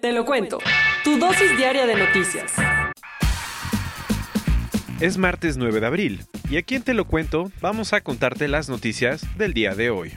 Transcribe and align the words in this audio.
Te 0.00 0.12
lo 0.12 0.24
cuento. 0.24 0.58
Tu 1.04 1.18
dosis 1.18 1.58
diaria 1.58 1.84
de 1.84 1.94
noticias. 1.94 2.54
Es 4.98 5.18
martes 5.18 5.58
9 5.58 5.80
de 5.80 5.86
abril 5.86 6.24
y 6.48 6.56
aquí 6.56 6.74
en 6.74 6.82
Te 6.82 6.94
lo 6.94 7.06
cuento 7.06 7.52
vamos 7.60 7.92
a 7.92 8.00
contarte 8.00 8.48
las 8.48 8.70
noticias 8.70 9.26
del 9.36 9.52
día 9.52 9.74
de 9.74 9.90
hoy. 9.90 10.12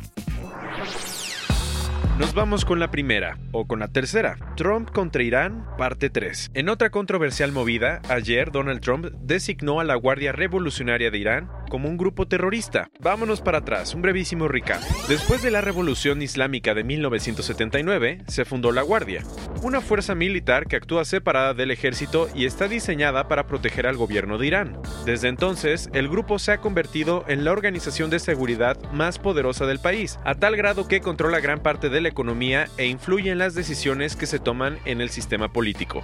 Nos 2.20 2.36
vamos 2.36 2.64
con 2.64 2.80
la 2.80 2.92
primera, 2.92 3.40
o 3.52 3.66
con 3.66 3.80
la 3.80 3.88
tercera. 3.88 4.38
Trump 4.56 4.92
contra 4.92 5.24
Irán, 5.24 5.66
parte 5.80 6.12
3. 6.12 6.52
En 6.54 6.70
otra 6.70 6.92
controversial 6.92 7.52
movida, 7.52 8.04
ayer 8.08 8.52
Donald 8.52 8.82
Trump 8.82 9.08
designó 9.24 9.80
a 9.80 9.84
la 9.84 9.96
Guardia 9.96 10.32
Revolucionaria 10.32 11.10
de 11.10 11.18
Irán 11.18 11.50
como 11.72 11.90
un 11.90 11.98
grupo 11.98 12.28
terrorista. 12.28 12.92
Vámonos 13.00 13.42
para 13.42 13.58
atrás, 13.58 13.96
un 13.96 14.04
brevísimo 14.04 14.48
recap. 14.48 14.80
Después 15.10 15.42
de 15.42 15.50
la 15.50 15.62
Revolución 15.62 16.22
Islámica 16.22 16.76
de 16.76 16.84
1979, 16.84 18.20
se 18.28 18.46
fundó 18.46 18.72
la 18.72 18.84
Guardia, 18.84 19.24
una 19.64 19.82
fuerza 19.82 20.14
militar 20.14 20.68
que 20.68 20.76
actúa 20.76 21.06
separada 21.06 21.54
del 21.54 21.72
ejército 21.72 22.30
y 22.36 22.46
está 22.46 22.68
diseñada 22.68 23.28
para 23.28 23.48
proteger 23.48 23.88
al 23.88 23.96
gobierno 23.96 24.38
de 24.38 24.48
Irán. 24.48 24.78
Desde 25.06 25.30
entonces, 25.30 25.90
el 25.94 26.10
grupo 26.10 26.38
se 26.38 26.52
ha 26.52 26.60
convertido 26.60 27.24
en 27.28 27.46
la 27.46 27.52
organización 27.52 28.10
de 28.10 28.20
seguridad 28.20 28.78
más 28.92 29.20
poderosa 29.20 29.66
del 29.66 29.80
país, 29.80 30.20
a 30.26 30.36
tal 30.36 30.58
grado 30.58 30.88
que 30.88 31.02
controla 31.02 31.40
gran 31.40 31.62
parte 31.62 31.90
de 31.90 32.02
la 32.02 32.10
economía 32.10 32.68
e 32.78 32.88
influye 32.88 33.32
en 33.32 33.38
las 33.38 33.56
decisiones 33.56 34.16
que 34.16 34.26
se 34.26 34.40
toman 34.40 34.80
en 34.86 35.00
el 35.00 35.10
sistema 35.10 35.52
político. 35.52 36.04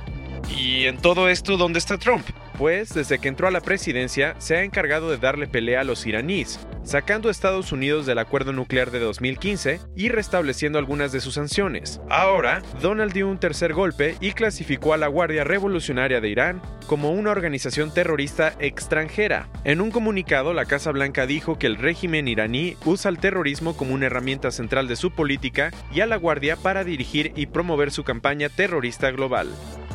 ¿Y 0.55 0.85
en 0.85 0.97
todo 0.97 1.29
esto 1.29 1.57
dónde 1.57 1.79
está 1.79 1.97
Trump? 1.97 2.25
Pues 2.57 2.93
desde 2.93 3.19
que 3.19 3.27
entró 3.27 3.47
a 3.47 3.51
la 3.51 3.61
presidencia 3.61 4.35
se 4.39 4.57
ha 4.57 4.63
encargado 4.63 5.09
de 5.09 5.17
darle 5.17 5.47
pelea 5.47 5.81
a 5.81 5.83
los 5.83 6.05
iraníes, 6.05 6.59
sacando 6.83 7.27
a 7.27 7.31
Estados 7.31 7.71
Unidos 7.71 8.05
del 8.05 8.19
acuerdo 8.19 8.53
nuclear 8.53 8.91
de 8.91 8.99
2015 8.99 9.79
y 9.95 10.09
restableciendo 10.09 10.79
algunas 10.79 11.11
de 11.11 11.21
sus 11.21 11.35
sanciones. 11.35 12.01
Ahora, 12.09 12.61
Donald 12.81 13.13
dio 13.13 13.27
un 13.27 13.37
tercer 13.37 13.73
golpe 13.73 14.15
y 14.19 14.31
clasificó 14.31 14.93
a 14.93 14.97
la 14.97 15.07
Guardia 15.07 15.43
Revolucionaria 15.43 16.21
de 16.21 16.29
Irán 16.29 16.61
como 16.87 17.11
una 17.11 17.31
organización 17.31 17.93
terrorista 17.93 18.53
extranjera. 18.59 19.49
En 19.63 19.81
un 19.81 19.91
comunicado, 19.91 20.53
la 20.53 20.65
Casa 20.65 20.91
Blanca 20.91 21.25
dijo 21.25 21.57
que 21.57 21.67
el 21.67 21.77
régimen 21.77 22.27
iraní 22.27 22.75
usa 22.85 23.09
el 23.09 23.19
terrorismo 23.19 23.77
como 23.77 23.93
una 23.93 24.07
herramienta 24.07 24.51
central 24.51 24.87
de 24.87 24.95
su 24.95 25.11
política 25.11 25.71
y 25.93 26.01
a 26.01 26.07
la 26.07 26.17
Guardia 26.17 26.55
para 26.55 26.83
dirigir 26.83 27.31
y 27.35 27.45
promover 27.45 27.91
su 27.91 28.03
campaña 28.03 28.49
terrorista 28.49 29.11
global. 29.11 29.49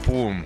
¡Pum! 0.06 0.44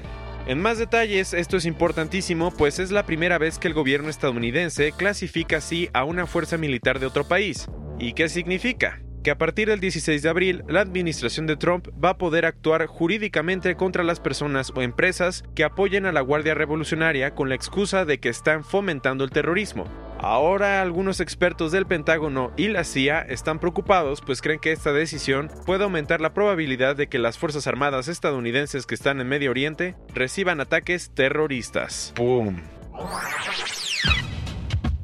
En 0.48 0.62
más 0.62 0.78
detalles, 0.78 1.34
esto 1.34 1.58
es 1.58 1.66
importantísimo, 1.66 2.50
pues 2.50 2.78
es 2.78 2.90
la 2.90 3.04
primera 3.04 3.36
vez 3.36 3.58
que 3.58 3.68
el 3.68 3.74
gobierno 3.74 4.08
estadounidense 4.08 4.92
clasifica 4.92 5.58
así 5.58 5.90
a 5.92 6.04
una 6.04 6.26
fuerza 6.26 6.56
militar 6.56 7.00
de 7.00 7.04
otro 7.04 7.28
país. 7.28 7.68
¿Y 7.98 8.14
qué 8.14 8.30
significa? 8.30 9.02
que 9.22 9.32
a 9.32 9.36
partir 9.36 9.68
del 9.68 9.80
16 9.80 10.22
de 10.22 10.28
abril 10.28 10.64
la 10.68 10.80
administración 10.80 11.46
de 11.46 11.56
Trump 11.56 11.88
va 12.02 12.10
a 12.10 12.18
poder 12.18 12.46
actuar 12.46 12.86
jurídicamente 12.86 13.74
contra 13.74 14.04
las 14.04 14.20
personas 14.20 14.72
o 14.74 14.80
empresas 14.80 15.44
que 15.54 15.64
apoyen 15.64 16.06
a 16.06 16.12
la 16.12 16.22
Guardia 16.22 16.54
Revolucionaria 16.54 17.34
con 17.34 17.48
la 17.50 17.56
excusa 17.56 18.04
de 18.06 18.20
que 18.20 18.30
están 18.30 18.64
fomentando 18.64 19.24
el 19.24 19.30
terrorismo. 19.30 19.84
Ahora 20.20 20.82
algunos 20.82 21.20
expertos 21.20 21.70
del 21.70 21.86
Pentágono 21.86 22.52
y 22.56 22.68
la 22.68 22.82
CIA 22.82 23.20
están 23.20 23.60
preocupados 23.60 24.20
pues 24.20 24.42
creen 24.42 24.58
que 24.58 24.72
esta 24.72 24.92
decisión 24.92 25.48
puede 25.64 25.84
aumentar 25.84 26.20
la 26.20 26.34
probabilidad 26.34 26.96
de 26.96 27.06
que 27.06 27.20
las 27.20 27.38
Fuerzas 27.38 27.68
Armadas 27.68 28.08
estadounidenses 28.08 28.84
que 28.84 28.96
están 28.96 29.20
en 29.20 29.28
Medio 29.28 29.50
Oriente 29.50 29.94
reciban 30.14 30.60
ataques 30.60 31.12
terroristas. 31.14 32.12
¡Pum! 32.16 32.56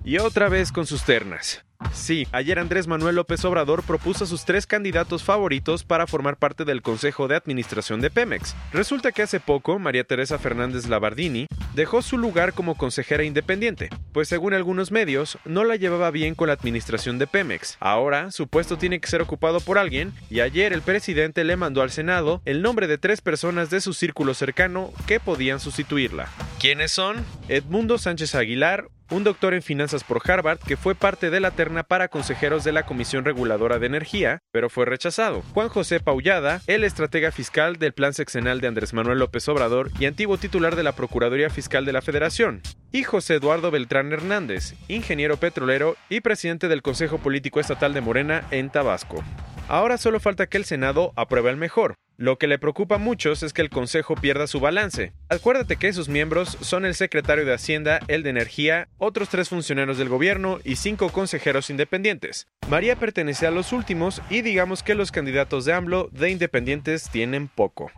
Y 0.04 0.19
otra 0.19 0.48
vez 0.48 0.72
con 0.72 0.84
sus 0.84 1.04
ternas. 1.04 1.64
Sí, 1.94 2.27
ayer 2.32 2.59
Andrés 2.59 2.87
Manuel 2.87 3.15
López 3.16 3.44
Obrador 3.44 3.82
propuso 3.84 4.25
a 4.25 4.27
sus 4.27 4.44
tres 4.44 4.66
candidatos 4.66 5.22
favoritos 5.22 5.84
para 5.84 6.06
formar 6.06 6.37
parte 6.37 6.65
del 6.65 6.82
Consejo 6.82 7.28
de 7.28 7.37
Administración 7.37 8.00
de 8.00 8.10
Pemex. 8.10 8.55
Resulta 8.72 9.12
que 9.12 9.22
hace 9.22 9.41
poco 9.41 9.78
María 9.78 10.05
Teresa 10.05 10.38
Fernández 10.38 10.87
Labardini 10.88 11.47
dejó 11.75 12.03
su 12.03 12.19
lugar 12.19 12.53
como 12.53 12.77
consejera 12.77 13.25
independiente, 13.25 13.88
pues 14.12 14.28
según 14.28 14.55
algunos 14.55 14.91
medios 14.91 15.38
no 15.44 15.65
la 15.65 15.77
llevaba 15.77 16.10
bien 16.10 16.34
con 16.34 16.49
la 16.49 16.55
administración 16.55 17.19
de 17.19 17.27
Pemex. 17.27 17.77
Ahora 17.81 18.31
su 18.31 18.49
puesto 18.49 18.76
tiene 18.76 19.00
que 19.00 19.09
ser 19.09 19.22
ocupado 19.22 19.61
por 19.61 19.78
alguien 19.78 20.12
y 20.28 20.41
ayer 20.41 20.72
el 20.72 20.82
presidente 20.82 21.44
le 21.44 21.56
mandó 21.56 21.81
al 21.81 21.91
Senado 21.91 22.43
el 22.44 22.61
nombre 22.61 22.87
de 22.87 22.99
tres 22.99 23.21
personas 23.21 23.71
de 23.71 23.81
su 23.81 23.93
círculo 23.93 24.34
cercano 24.34 24.93
que 25.06 25.21
podían 25.21 25.61
sustituirla. 25.61 26.28
¿Quiénes 26.61 26.93
son? 26.93 27.25
Edmundo 27.49 27.99
Sánchez 27.99 28.34
Aguilar, 28.34 28.88
un 29.10 29.25
doctor 29.25 29.54
en 29.54 29.62
finanzas 29.62 30.04
por 30.04 30.20
Harvard 30.28 30.59
que 30.59 30.76
fue 30.76 30.94
parte 30.94 31.31
de 31.31 31.41
la 31.41 31.50
terna 31.50 31.82
para 31.82 32.09
consejeros 32.09 32.65
de 32.65 32.72
la 32.72 32.84
Comisión 32.84 33.25
Reguladora 33.25 33.78
de 33.78 33.87
Energía, 33.87 34.41
pero 34.50 34.70
fue 34.70 34.87
rechazado. 34.87 35.42
Juan 35.53 35.69
José 35.69 36.00
Paullada, 36.00 36.60
el 36.66 36.84
estratega 36.84 37.31
fiscal 37.31 37.76
del 37.76 37.93
Plan 37.93 38.14
Sexenal 38.14 38.60
de 38.60 38.69
Andrés 38.69 38.94
Manuel 38.94 39.19
López 39.19 39.48
Obrador 39.48 39.91
y 39.98 40.06
antiguo 40.06 40.38
titular 40.38 40.76
de 40.76 40.82
la 40.82 40.93
Procuraduría 40.93 41.50
Fiscal 41.50 41.84
de 41.84 41.93
la 41.93 42.03
Federación. 42.03 42.62
Y 42.93 43.03
José 43.03 43.34
Eduardo 43.34 43.70
Beltrán 43.70 44.12
Hernández, 44.12 44.75
ingeniero 44.88 45.37
petrolero 45.37 45.97
y 46.09 46.20
presidente 46.20 46.69
del 46.69 46.82
Consejo 46.82 47.19
Político 47.19 47.60
Estatal 47.60 47.93
de 47.94 48.00
Morena 48.00 48.44
en 48.50 48.70
Tabasco. 48.70 49.22
Ahora 49.69 49.97
solo 49.97 50.20
falta 50.20 50.47
que 50.47 50.59
el 50.59 50.64
Senado 50.64 51.12
apruebe 51.16 51.50
el 51.50 51.56
mejor. 51.56 51.97
Lo 52.16 52.38
que 52.38 52.47
le 52.47 52.60
preocupa 52.60 52.94
a 52.94 52.98
muchos 52.98 53.42
es 53.42 53.52
que 53.52 53.62
el 53.62 53.70
Consejo 53.70 54.14
pierda 54.14 54.47
su 54.47 54.60
balance. 54.60 55.12
Acuérdate 55.28 55.76
que 55.76 55.92
sus 55.92 56.08
miembros 56.08 56.56
son 56.60 56.84
el 56.84 56.94
secretario 56.94 57.44
de 57.44 57.54
Hacienda, 57.54 57.98
el 58.06 58.22
de 58.22 58.30
Energía, 58.30 58.88
otros 58.98 59.28
tres 59.28 59.48
funcionarios 59.48 59.98
del 59.98 60.08
gobierno 60.08 60.60
y 60.62 60.76
cinco 60.76 61.10
consejeros 61.10 61.70
independientes. 61.70 62.47
María 62.69 62.94
pertenece 62.97 63.48
a 63.48 63.50
los 63.50 63.72
últimos 63.72 64.22
y 64.30 64.42
digamos 64.42 64.84
que 64.84 64.94
los 64.94 65.10
candidatos 65.10 65.64
de 65.64 65.72
AMLO 65.72 66.08
de 66.12 66.30
independientes 66.30 67.10
tienen 67.10 67.48
poco. 67.48 67.91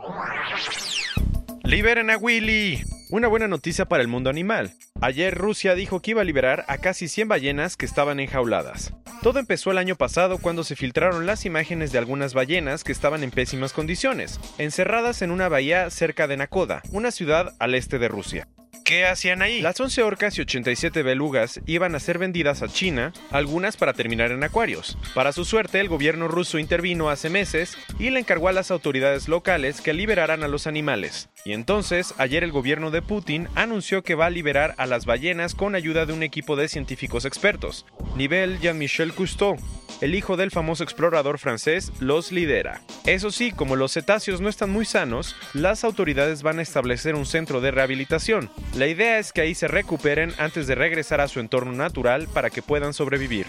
¡Liberen 1.62 2.10
a 2.10 2.16
Willy! 2.16 2.82
Una 3.10 3.28
buena 3.28 3.48
noticia 3.48 3.84
para 3.84 4.02
el 4.02 4.08
mundo 4.08 4.30
animal. 4.30 4.72
Ayer 5.02 5.34
Rusia 5.34 5.74
dijo 5.74 6.00
que 6.00 6.12
iba 6.12 6.22
a 6.22 6.24
liberar 6.24 6.64
a 6.68 6.78
casi 6.78 7.06
100 7.08 7.28
ballenas 7.28 7.76
que 7.76 7.84
estaban 7.84 8.18
enjauladas. 8.18 8.94
Todo 9.22 9.38
empezó 9.38 9.70
el 9.70 9.78
año 9.78 9.96
pasado 9.96 10.38
cuando 10.38 10.64
se 10.64 10.74
filtraron 10.74 11.26
las 11.26 11.44
imágenes 11.44 11.92
de 11.92 11.98
algunas 11.98 12.32
ballenas 12.32 12.82
que 12.82 12.92
estaban 12.92 13.22
en 13.22 13.30
pésimas 13.30 13.74
condiciones, 13.74 14.40
encerradas 14.56 15.20
en 15.20 15.32
una 15.32 15.48
bahía 15.48 15.90
cerca 15.90 16.26
de 16.26 16.38
Nakoda, 16.38 16.82
una 16.92 17.10
ciudad 17.10 17.54
al 17.58 17.74
este 17.74 17.98
de 17.98 18.08
Rusia. 18.08 18.48
¿Qué 18.86 19.04
hacían 19.04 19.42
ahí? 19.42 19.62
Las 19.62 19.80
11 19.80 20.04
orcas 20.04 20.38
y 20.38 20.42
87 20.42 21.02
belugas 21.02 21.60
iban 21.66 21.96
a 21.96 21.98
ser 21.98 22.18
vendidas 22.18 22.62
a 22.62 22.68
China, 22.68 23.12
algunas 23.32 23.76
para 23.76 23.94
terminar 23.94 24.30
en 24.30 24.44
acuarios. 24.44 24.96
Para 25.12 25.32
su 25.32 25.44
suerte, 25.44 25.80
el 25.80 25.88
gobierno 25.88 26.28
ruso 26.28 26.60
intervino 26.60 27.10
hace 27.10 27.28
meses 27.28 27.76
y 27.98 28.10
le 28.10 28.20
encargó 28.20 28.46
a 28.46 28.52
las 28.52 28.70
autoridades 28.70 29.26
locales 29.26 29.80
que 29.80 29.92
liberaran 29.92 30.44
a 30.44 30.48
los 30.48 30.68
animales. 30.68 31.28
Y 31.44 31.52
entonces, 31.52 32.14
ayer 32.16 32.44
el 32.44 32.52
gobierno 32.52 32.92
de 32.92 33.02
Putin 33.02 33.48
anunció 33.56 34.04
que 34.04 34.14
va 34.14 34.26
a 34.26 34.30
liberar 34.30 34.76
a 34.78 34.86
las 34.86 35.04
ballenas 35.04 35.56
con 35.56 35.74
ayuda 35.74 36.06
de 36.06 36.12
un 36.12 36.22
equipo 36.22 36.54
de 36.54 36.68
científicos 36.68 37.24
expertos. 37.24 37.86
Nivel 38.14 38.60
Jean-Michel 38.60 39.14
Cousteau, 39.14 39.56
el 40.00 40.14
hijo 40.14 40.36
del 40.36 40.50
famoso 40.50 40.84
explorador 40.84 41.38
francés, 41.38 41.92
los 42.00 42.32
lidera. 42.32 42.82
Eso 43.04 43.30
sí, 43.30 43.52
como 43.52 43.76
los 43.76 43.92
cetáceos 43.92 44.40
no 44.40 44.48
están 44.48 44.70
muy 44.70 44.84
sanos, 44.84 45.36
las 45.54 45.84
autoridades 45.84 46.42
van 46.42 46.58
a 46.58 46.62
establecer 46.62 47.14
un 47.14 47.26
centro 47.26 47.60
de 47.60 47.70
rehabilitación. 47.70 48.50
La 48.74 48.86
idea 48.86 49.18
es 49.18 49.32
que 49.32 49.40
ahí 49.40 49.54
se 49.54 49.68
recuperen 49.68 50.32
antes 50.38 50.66
de 50.66 50.74
regresar 50.74 51.20
a 51.20 51.28
su 51.28 51.40
entorno 51.40 51.72
natural 51.72 52.28
para 52.32 52.50
que 52.50 52.62
puedan 52.62 52.92
sobrevivir. 52.92 53.46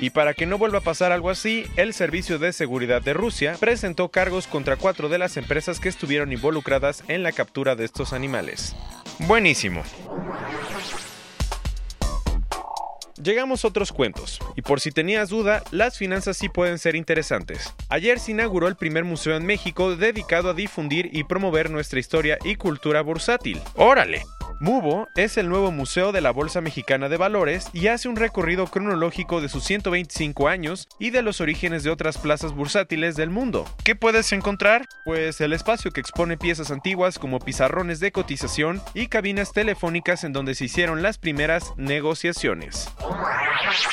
Y 0.00 0.10
para 0.10 0.34
que 0.34 0.46
no 0.46 0.58
vuelva 0.58 0.78
a 0.78 0.82
pasar 0.82 1.12
algo 1.12 1.30
así, 1.30 1.64
el 1.76 1.94
Servicio 1.94 2.38
de 2.38 2.52
Seguridad 2.52 3.02
de 3.02 3.14
Rusia 3.14 3.56
presentó 3.60 4.08
cargos 4.08 4.48
contra 4.48 4.76
cuatro 4.76 5.08
de 5.08 5.18
las 5.18 5.36
empresas 5.36 5.78
que 5.78 5.88
estuvieron 5.88 6.32
involucradas 6.32 7.04
en 7.06 7.22
la 7.22 7.30
captura 7.30 7.76
de 7.76 7.84
estos 7.84 8.12
animales. 8.12 8.74
Buenísimo. 9.20 9.84
Llegamos 13.22 13.64
a 13.64 13.68
otros 13.68 13.92
cuentos, 13.92 14.40
y 14.56 14.62
por 14.62 14.80
si 14.80 14.90
tenías 14.90 15.28
duda, 15.28 15.62
las 15.70 15.96
finanzas 15.96 16.36
sí 16.36 16.48
pueden 16.48 16.80
ser 16.80 16.96
interesantes. 16.96 17.72
Ayer 17.88 18.18
se 18.18 18.32
inauguró 18.32 18.66
el 18.66 18.74
primer 18.74 19.04
museo 19.04 19.36
en 19.36 19.46
México 19.46 19.94
dedicado 19.94 20.50
a 20.50 20.54
difundir 20.54 21.08
y 21.12 21.22
promover 21.22 21.70
nuestra 21.70 22.00
historia 22.00 22.38
y 22.42 22.56
cultura 22.56 23.00
bursátil. 23.00 23.60
¡Órale! 23.76 24.22
MUBO 24.62 25.08
es 25.16 25.38
el 25.38 25.48
nuevo 25.48 25.72
museo 25.72 26.12
de 26.12 26.20
la 26.20 26.30
Bolsa 26.30 26.60
Mexicana 26.60 27.08
de 27.08 27.16
Valores 27.16 27.66
y 27.72 27.88
hace 27.88 28.08
un 28.08 28.14
recorrido 28.14 28.68
cronológico 28.68 29.40
de 29.40 29.48
sus 29.48 29.64
125 29.64 30.46
años 30.46 30.86
y 31.00 31.10
de 31.10 31.22
los 31.22 31.40
orígenes 31.40 31.82
de 31.82 31.90
otras 31.90 32.16
plazas 32.16 32.52
bursátiles 32.52 33.16
del 33.16 33.28
mundo. 33.28 33.64
¿Qué 33.82 33.96
puedes 33.96 34.32
encontrar? 34.32 34.86
Pues 35.04 35.40
el 35.40 35.52
espacio 35.52 35.90
que 35.90 36.00
expone 36.00 36.36
piezas 36.36 36.70
antiguas 36.70 37.18
como 37.18 37.40
pizarrones 37.40 37.98
de 37.98 38.12
cotización 38.12 38.80
y 38.94 39.08
cabinas 39.08 39.52
telefónicas 39.52 40.22
en 40.22 40.32
donde 40.32 40.54
se 40.54 40.66
hicieron 40.66 41.02
las 41.02 41.18
primeras 41.18 41.72
negociaciones. 41.76 42.88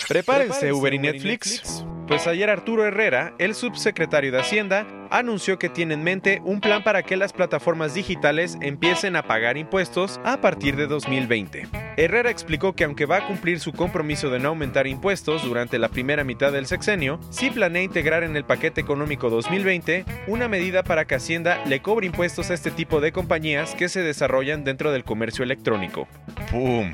Prepárense 0.07 0.71
Uber 0.71 0.93
y 0.93 0.99
Netflix. 0.99 1.83
Pues 2.09 2.25
ayer 2.25 2.49
Arturo 2.49 2.87
Herrera, 2.87 3.35
el 3.37 3.53
subsecretario 3.53 4.31
de 4.31 4.39
Hacienda, 4.39 4.87
anunció 5.11 5.59
que 5.59 5.69
tiene 5.69 5.93
en 5.93 6.01
mente 6.01 6.41
un 6.43 6.59
plan 6.59 6.83
para 6.83 7.03
que 7.03 7.15
las 7.15 7.33
plataformas 7.33 7.93
digitales 7.93 8.57
empiecen 8.61 9.15
a 9.15 9.21
pagar 9.21 9.57
impuestos 9.57 10.19
a 10.23 10.41
partir 10.41 10.75
de 10.75 10.87
2020. 10.87 11.67
Herrera 11.97 12.31
explicó 12.31 12.73
que 12.73 12.85
aunque 12.85 13.05
va 13.05 13.17
a 13.17 13.27
cumplir 13.27 13.59
su 13.59 13.73
compromiso 13.73 14.31
de 14.31 14.39
no 14.39 14.49
aumentar 14.49 14.87
impuestos 14.87 15.43
durante 15.43 15.77
la 15.77 15.89
primera 15.89 16.23
mitad 16.23 16.51
del 16.51 16.65
sexenio, 16.65 17.19
sí 17.29 17.51
planea 17.51 17.83
integrar 17.83 18.23
en 18.23 18.35
el 18.35 18.43
paquete 18.43 18.81
económico 18.81 19.29
2020 19.29 20.03
una 20.25 20.47
medida 20.47 20.81
para 20.81 21.05
que 21.05 21.13
Hacienda 21.13 21.63
le 21.67 21.83
cobre 21.83 22.07
impuestos 22.07 22.49
a 22.49 22.55
este 22.55 22.71
tipo 22.71 23.01
de 23.01 23.11
compañías 23.11 23.75
que 23.75 23.87
se 23.87 24.01
desarrollan 24.01 24.63
dentro 24.63 24.91
del 24.91 25.03
comercio 25.03 25.43
electrónico. 25.43 26.07
¡Pum! 26.49 26.91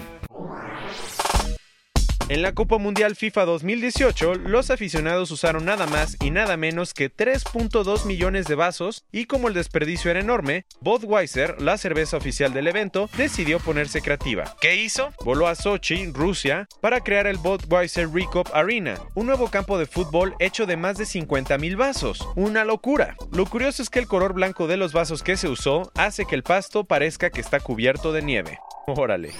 En 2.28 2.42
la 2.42 2.54
Copa 2.54 2.80
Mundial 2.80 3.16
FIFA 3.16 3.46
2018, 3.46 4.34
los 4.34 4.72
aficionados 4.72 5.30
usaron 5.30 5.64
nada 5.64 5.86
más 5.86 6.18
y 6.24 6.32
nada 6.32 6.58
menos 6.58 6.96
que 6.96 7.16
3.2 7.16 8.06
millones 8.06 8.48
de 8.48 8.56
vasos 8.56 9.06
y 9.12 9.26
como 9.26 9.48
el 9.48 9.54
desperdicio 9.54 10.10
era 10.10 10.22
enorme, 10.22 10.66
Budweiser, 10.82 11.62
la 11.62 11.78
cerveza 11.78 12.18
oficial 12.18 12.52
del 12.52 12.66
evento, 12.66 13.12
decidió 13.16 13.60
ponerse 13.60 14.02
creativa. 14.02 14.56
¿Qué 14.60 14.76
hizo? 14.76 15.14
Voló 15.24 15.48
a 15.48 15.54
Sochi, 15.54 16.08
Rusia, 16.08 16.68
para 16.82 17.02
crear 17.02 17.28
el 17.28 17.38
Budweiser 17.38 18.10
Recop 18.10 18.48
Arena, 18.56 18.96
un 19.14 19.28
nuevo 19.28 19.52
campo 19.52 19.78
de 19.78 19.86
fútbol 19.86 20.34
hecho 20.40 20.66
de 20.66 20.78
más 20.78 20.98
de 20.98 21.04
50.000 21.04 21.78
vasos. 21.78 22.28
Una 22.36 22.66
locura. 22.66 23.16
Lo 23.34 23.46
curioso 23.46 23.84
es 23.84 23.92
que 23.92 24.00
el 24.00 24.08
color 24.08 24.34
blanco 24.34 24.66
de 24.66 24.78
los 24.78 24.94
vasos 24.94 25.22
que 25.22 25.38
se 25.38 25.48
usó 25.48 25.92
hace 25.94 26.26
que 26.26 26.34
el 26.34 26.42
pasto 26.42 26.86
parezca 26.86 27.30
que 27.30 27.42
está 27.42 27.60
cubierto 27.60 28.12
de 28.12 28.24
nieve. 28.24 28.58
Órale. 28.88 29.32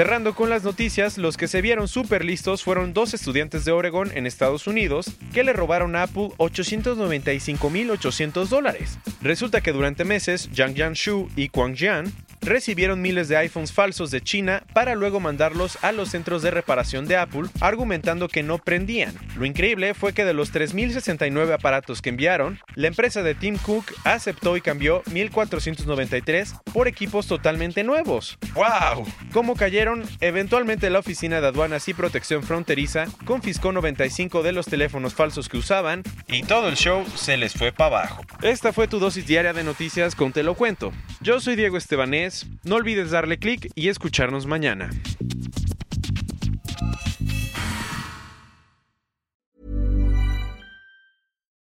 Cerrando 0.00 0.32
con 0.34 0.48
las 0.48 0.64
noticias, 0.64 1.18
los 1.18 1.36
que 1.36 1.46
se 1.46 1.60
vieron 1.60 1.86
súper 1.86 2.24
listos 2.24 2.64
fueron 2.64 2.94
dos 2.94 3.12
estudiantes 3.12 3.66
de 3.66 3.72
Oregon 3.72 4.10
en 4.14 4.26
Estados 4.26 4.66
Unidos 4.66 5.10
que 5.34 5.44
le 5.44 5.52
robaron 5.52 5.94
a 5.94 6.04
Apple 6.04 6.30
895.800 6.38 8.48
dólares. 8.48 8.98
Resulta 9.20 9.60
que 9.60 9.74
durante 9.74 10.06
meses, 10.06 10.50
Yang 10.52 10.74
Yan 10.74 10.94
Shu 10.94 11.28
y 11.36 11.50
Quang 11.50 11.74
Jian 11.74 12.10
recibieron 12.40 13.02
miles 13.02 13.28
de 13.28 13.36
iPhones 13.36 13.72
falsos 13.72 14.10
de 14.10 14.20
China 14.20 14.64
para 14.72 14.94
luego 14.94 15.20
mandarlos 15.20 15.78
a 15.82 15.92
los 15.92 16.10
centros 16.10 16.42
de 16.42 16.50
reparación 16.50 17.06
de 17.06 17.16
Apple, 17.16 17.48
argumentando 17.60 18.28
que 18.28 18.42
no 18.42 18.58
prendían. 18.58 19.14
Lo 19.36 19.44
increíble 19.44 19.94
fue 19.94 20.12
que 20.12 20.24
de 20.24 20.34
los 20.34 20.52
3.069 20.52 21.52
aparatos 21.52 22.02
que 22.02 22.10
enviaron, 22.10 22.58
la 22.74 22.88
empresa 22.88 23.22
de 23.22 23.34
Tim 23.34 23.56
Cook 23.58 23.92
aceptó 24.04 24.56
y 24.56 24.60
cambió 24.60 25.02
1.493 25.04 26.60
por 26.72 26.88
equipos 26.88 27.26
totalmente 27.26 27.84
nuevos. 27.84 28.38
¡Wow! 28.54 29.06
¿Cómo 29.32 29.54
cayeron? 29.54 30.04
Eventualmente 30.20 30.90
la 30.90 31.00
Oficina 31.00 31.40
de 31.40 31.48
Aduanas 31.48 31.88
y 31.88 31.94
Protección 31.94 32.42
Fronteriza 32.42 33.06
confiscó 33.24 33.72
95 33.72 34.42
de 34.42 34.52
los 34.52 34.66
teléfonos 34.66 35.14
falsos 35.14 35.48
que 35.48 35.58
usaban 35.58 36.02
y 36.28 36.42
todo 36.42 36.68
el 36.68 36.76
show 36.76 37.04
se 37.14 37.36
les 37.36 37.54
fue 37.54 37.72
para 37.72 37.98
abajo. 37.98 38.24
Esta 38.42 38.72
fue 38.72 38.88
tu 38.88 38.98
dosis 38.98 39.26
diaria 39.26 39.52
de 39.52 39.64
noticias 39.64 40.14
con 40.14 40.32
Te 40.32 40.42
lo 40.42 40.54
cuento. 40.54 40.92
Yo 41.20 41.40
soy 41.40 41.56
Diego 41.56 41.76
Estebanés 41.76 42.29
no 42.64 42.76
olvides 42.76 43.10
darle 43.10 43.38
clic 43.38 43.70
y 43.74 43.88
escucharnos 43.88 44.46
mañana. 44.46 44.90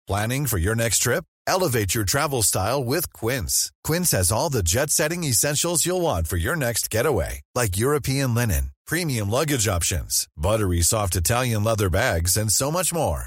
Planning 0.09 0.47
for 0.47 0.57
your 0.57 0.75
next 0.75 1.01
trip? 1.01 1.25
Elevate 1.47 1.95
your 1.95 2.05
travel 2.05 2.43
style 2.43 2.83
with 2.83 3.13
Quince. 3.13 3.71
Quince 3.85 4.13
has 4.13 4.33
all 4.33 4.49
the 4.49 4.63
jet 4.63 4.91
setting 4.91 5.23
essentials 5.25 5.85
you'll 5.85 6.01
want 6.01 6.27
for 6.27 6.39
your 6.39 6.57
next 6.57 6.89
getaway, 6.91 7.43
like 7.55 7.77
European 7.77 8.35
linen, 8.35 8.71
premium 8.87 9.29
luggage 9.29 9.69
options, 9.69 10.27
buttery 10.35 10.81
soft 10.81 11.15
Italian 11.15 11.63
leather 11.63 11.91
bags, 11.91 12.39
and 12.39 12.51
so 12.51 12.71
much 12.71 12.91
more. 12.93 13.27